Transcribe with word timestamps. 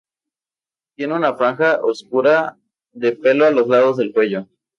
Tiene 0.97 1.13
una 1.13 1.35
franja 1.35 1.79
obscura 1.83 2.57
de 2.91 3.11
pelo 3.11 3.45
a 3.45 3.51
los 3.51 3.67
lados 3.67 3.97
del 3.97 4.11
cuello. 4.11 4.47